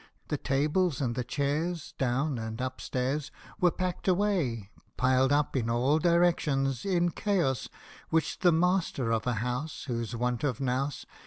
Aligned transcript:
The 0.29 0.37
tables 0.39 0.99
and 0.99 1.13
the 1.13 1.23
chairs 1.23 1.93
Down 1.99 2.39
and 2.39 2.59
up 2.59 2.81
stairs 2.81 3.29
Were 3.59 3.69
packed 3.69 4.07
away 4.07 4.71
piled 4.97 5.31
up 5.31 5.55
in 5.55 5.69
all 5.69 5.99
directions, 5.99 6.85
In 6.85 7.11
chaos, 7.11 7.69
which 8.09 8.39
the 8.39 8.51
master 8.51 9.11
of 9.11 9.27
a 9.27 9.33
house 9.33 9.83
Whose 9.83 10.15
want 10.15 10.43
of 10.43 10.59
nous 10.59 10.65
THE 10.65 10.91
SLEEPING 11.01 11.07
BEAUTY. 11.07 11.19